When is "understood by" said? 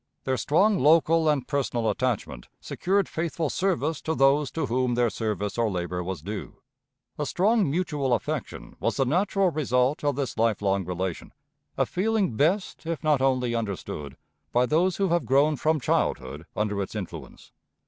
13.53-14.65